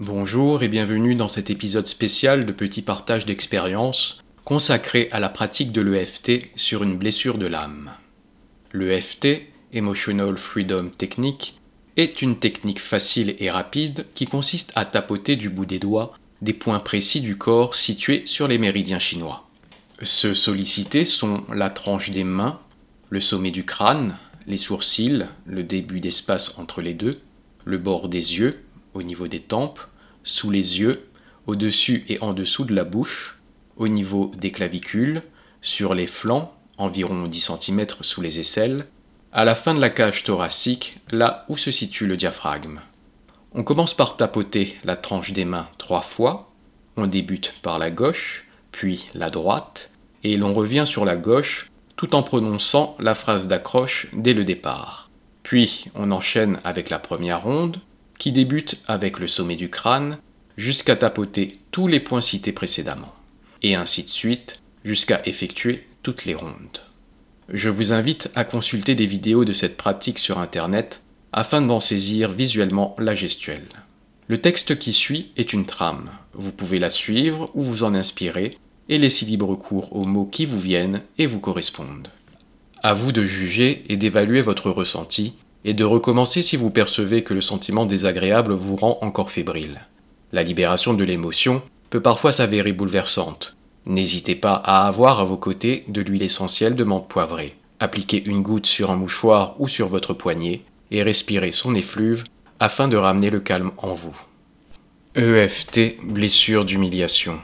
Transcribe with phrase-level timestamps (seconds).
[0.00, 5.72] Bonjour et bienvenue dans cet épisode spécial de Petit Partage d'expérience consacré à la pratique
[5.72, 7.90] de l'EFT sur une blessure de l'âme.
[8.72, 9.42] L'EFT,
[9.72, 11.58] Emotional Freedom Technique,
[11.96, 16.52] est une technique facile et rapide qui consiste à tapoter du bout des doigts des
[16.52, 19.48] points précis du corps situés sur les méridiens chinois.
[20.02, 22.60] Ceux sollicités sont la tranche des mains,
[23.10, 27.18] le sommet du crâne, les sourcils, le début d'espace entre les deux,
[27.64, 28.60] le bord des yeux,
[28.98, 29.80] au niveau des tempes,
[30.24, 31.08] sous les yeux,
[31.46, 33.38] au-dessus et en dessous de la bouche,
[33.76, 35.22] au niveau des clavicules,
[35.62, 38.86] sur les flancs, environ 10 cm sous les aisselles,
[39.32, 42.80] à la fin de la cage thoracique, là où se situe le diaphragme.
[43.52, 46.50] On commence par tapoter la tranche des mains trois fois,
[46.96, 49.90] on débute par la gauche, puis la droite,
[50.24, 55.08] et l'on revient sur la gauche tout en prononçant la phrase d'accroche dès le départ.
[55.42, 57.80] Puis on enchaîne avec la première ronde,
[58.18, 60.18] qui débute avec le sommet du crâne,
[60.56, 63.14] jusqu'à tapoter tous les points cités précédemment,
[63.62, 66.82] et ainsi de suite, jusqu'à effectuer toutes les rondes.
[67.48, 71.00] Je vous invite à consulter des vidéos de cette pratique sur Internet
[71.32, 73.68] afin d'en saisir visuellement la gestuelle.
[74.26, 76.10] Le texte qui suit est une trame.
[76.34, 78.58] Vous pouvez la suivre ou vous en inspirer
[78.90, 82.08] et laisser libre cours aux mots qui vous viennent et vous correspondent.
[82.82, 87.34] À vous de juger et d'évaluer votre ressenti et de recommencer si vous percevez que
[87.34, 89.86] le sentiment désagréable vous rend encore fébrile.
[90.32, 93.56] La libération de l'émotion peut parfois s'avérer bouleversante,
[93.88, 97.56] N'hésitez pas à avoir à vos côtés de l'huile essentielle de menthe poivrée.
[97.80, 102.24] Appliquez une goutte sur un mouchoir ou sur votre poignet et respirez son effluve
[102.60, 104.14] afin de ramener le calme en vous.
[105.14, 107.40] EFT, blessure d'humiliation.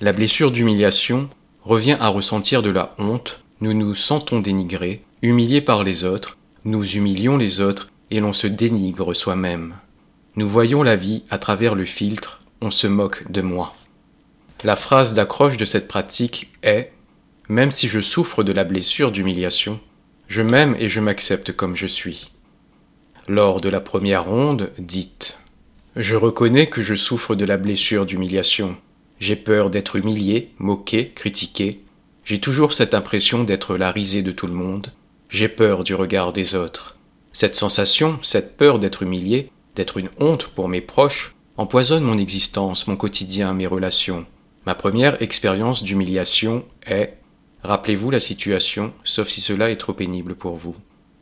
[0.00, 1.28] La blessure d'humiliation
[1.62, 6.36] revient à ressentir de la honte, nous nous sentons dénigrés, humiliés par les autres,
[6.66, 9.76] nous humilions les autres et l'on se dénigre soi-même.
[10.34, 13.72] Nous voyons la vie à travers le filtre, on se moque de moi.
[14.64, 16.90] La phrase d'accroche de cette pratique est
[17.48, 19.78] Même si je souffre de la blessure d'humiliation,
[20.26, 22.32] je m'aime et je m'accepte comme je suis.
[23.28, 25.38] Lors de la première ronde, dites
[25.94, 28.76] Je reconnais que je souffre de la blessure d'humiliation.
[29.20, 31.82] J'ai peur d'être humilié, moqué, critiqué.
[32.24, 34.90] J'ai toujours cette impression d'être la risée de tout le monde.
[35.28, 36.96] J'ai peur du regard des autres.
[37.32, 42.86] Cette sensation, cette peur d'être humilié, d'être une honte pour mes proches, empoisonne mon existence,
[42.86, 44.24] mon quotidien, mes relations.
[44.66, 47.14] Ma première expérience d'humiliation est
[47.62, 50.76] Rappelez-vous la situation, sauf si cela est trop pénible pour vous.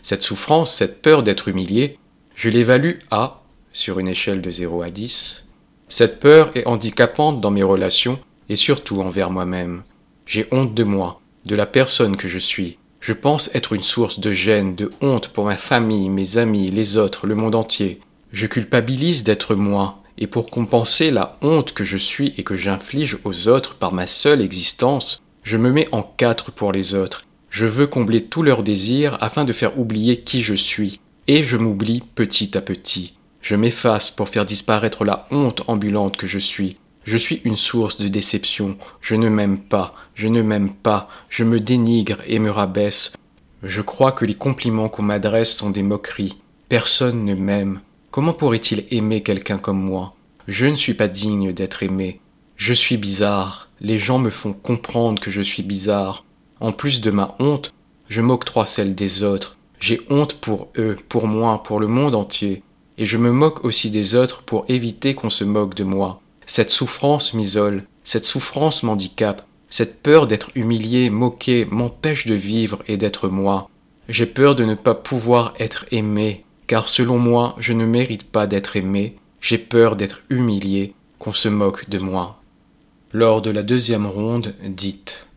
[0.00, 1.98] Cette souffrance, cette peur d'être humilié,
[2.34, 3.42] je l'évalue à,
[3.74, 5.44] sur une échelle de 0 à 10.
[5.88, 8.18] Cette peur est handicapante dans mes relations
[8.48, 9.82] et surtout envers moi-même.
[10.24, 12.78] J'ai honte de moi, de la personne que je suis.
[13.00, 16.98] Je pense être une source de gêne, de honte pour ma famille, mes amis, les
[16.98, 18.00] autres, le monde entier.
[18.30, 23.18] Je culpabilise d'être moi, et pour compenser la honte que je suis et que j'inflige
[23.24, 27.24] aux autres par ma seule existence, je me mets en quatre pour les autres.
[27.48, 31.56] Je veux combler tous leurs désirs afin de faire oublier qui je suis, et je
[31.56, 33.14] m'oublie petit à petit.
[33.40, 36.76] Je m'efface pour faire disparaître la honte ambulante que je suis.
[37.10, 38.76] Je suis une source de déception.
[39.00, 43.12] Je ne m'aime pas, je ne m'aime pas, je me dénigre et me rabaisse.
[43.64, 46.36] Je crois que les compliments qu'on m'adresse sont des moqueries.
[46.68, 47.80] Personne ne m'aime.
[48.12, 50.14] Comment pourrait-il aimer quelqu'un comme moi?
[50.46, 52.20] Je ne suis pas digne d'être aimé.
[52.54, 53.70] Je suis bizarre.
[53.80, 56.24] Les gens me font comprendre que je suis bizarre.
[56.60, 57.74] En plus de ma honte,
[58.08, 59.56] je m'octroie celle des autres.
[59.80, 62.62] J'ai honte pour eux, pour moi, pour le monde entier.
[62.98, 66.20] Et je me moque aussi des autres pour éviter qu'on se moque de moi.
[66.52, 72.96] Cette souffrance m'isole, cette souffrance m'handicape, cette peur d'être humilié, moqué, m'empêche de vivre et
[72.96, 73.70] d'être moi.
[74.08, 78.48] J'ai peur de ne pas pouvoir être aimé, car selon moi je ne mérite pas
[78.48, 82.42] d'être aimé, j'ai peur d'être humilié, qu'on se moque de moi.
[83.12, 85.28] Lors de la deuxième ronde, dites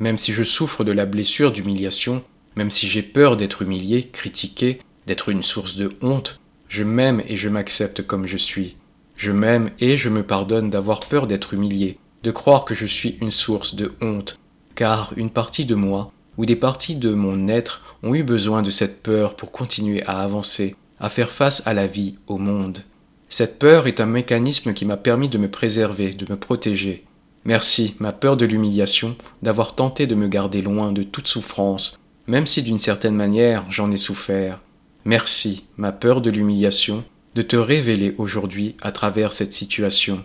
[0.00, 2.24] Même si je souffre de la blessure d'humiliation,
[2.56, 6.40] même si j'ai peur d'être humilié, critiqué, d'être une source de honte,
[6.70, 8.76] je m'aime et je m'accepte comme je suis.
[9.16, 13.16] Je m'aime et je me pardonne d'avoir peur d'être humilié, de croire que je suis
[13.20, 14.38] une source de honte,
[14.74, 18.70] car une partie de moi, ou des parties de mon être, ont eu besoin de
[18.70, 22.80] cette peur pour continuer à avancer, à faire face à la vie, au monde.
[23.28, 27.04] Cette peur est un mécanisme qui m'a permis de me préserver, de me protéger.
[27.44, 32.46] Merci, ma peur de l'humiliation, d'avoir tenté de me garder loin de toute souffrance, même
[32.46, 34.60] si d'une certaine manière j'en ai souffert.
[35.04, 37.04] Merci, ma peur de l'humiliation,
[37.36, 40.24] de te révéler aujourd'hui à travers cette situation.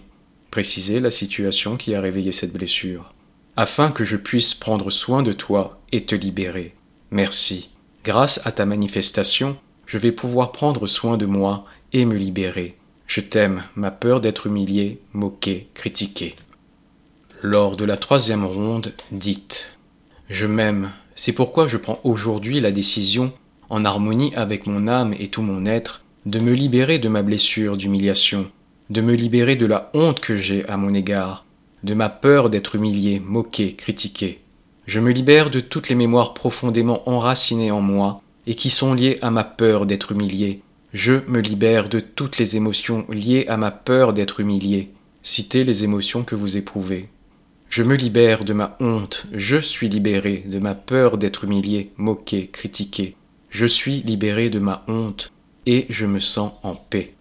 [0.49, 3.13] Préciser la situation qui a réveillé cette blessure.
[3.57, 6.73] Afin que je puisse prendre soin de toi et te libérer.
[7.11, 7.69] Merci.
[8.05, 12.77] Grâce à ta manifestation, je vais pouvoir prendre soin de moi et me libérer.
[13.07, 16.37] Je t'aime, ma peur d'être humilié, moqué, critiqué.
[17.41, 19.67] Lors de la troisième ronde, dites
[20.29, 23.33] Je m'aime, c'est pourquoi je prends aujourd'hui la décision,
[23.69, 27.77] en harmonie avec mon âme et tout mon être, de me libérer de ma blessure
[27.77, 28.51] d'humiliation,
[28.91, 31.45] de me libérer de la honte que j'ai à mon égard,
[31.83, 34.39] de ma peur d'être humilié, moqué, critiqué.
[34.85, 39.17] Je me libère de toutes les mémoires profondément enracinées en moi et qui sont liées
[39.23, 40.61] à ma peur d'être humilié.
[40.93, 44.91] Je me libère de toutes les émotions liées à ma peur d'être humilié.
[45.23, 47.09] Citez les émotions que vous éprouvez.
[47.69, 52.47] Je me libère de ma honte, je suis libéré de ma peur d'être humilié, moqué,
[52.47, 53.15] critiqué.
[53.49, 55.31] Je suis libéré de ma honte
[55.65, 57.13] et je me sens en paix.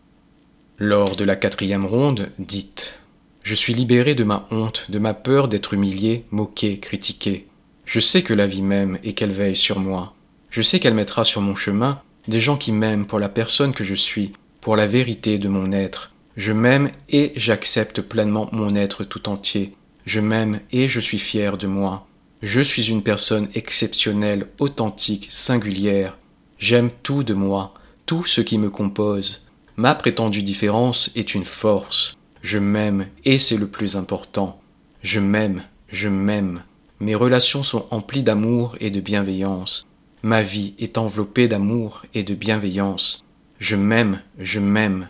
[0.79, 2.99] Lors de la quatrième ronde, dites
[3.45, 7.47] Je suis libéré de ma honte, de ma peur d'être humilié, moqué, critiqué.
[7.85, 10.15] Je sais que la vie m'aime et qu'elle veille sur moi.
[10.51, 13.85] Je sais qu'elle mettra sur mon chemin des gens qui m'aiment pour la personne que
[13.85, 16.13] je suis, pour la vérité de mon être.
[16.37, 19.75] Je m'aime et j'accepte pleinement mon être tout entier.
[20.07, 22.07] Je m'aime et je suis fier de moi.
[22.43, 26.17] Je suis une personne exceptionnelle, authentique, singulière.
[26.59, 27.75] J'aime tout de moi,
[28.11, 29.47] tout ce qui me compose.
[29.77, 32.17] Ma prétendue différence est une force.
[32.43, 34.61] Je m'aime et c'est le plus important.
[35.05, 35.63] Je m'aime,
[35.93, 36.65] je m'aime.
[36.99, 39.87] Mes relations sont emplies d'amour et de bienveillance.
[40.25, 43.25] Ma vie est enveloppée d'amour et de bienveillance.
[43.61, 45.09] Je m'aime, je m'aime.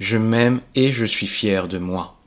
[0.00, 2.19] Je m'aime et je suis fier de moi.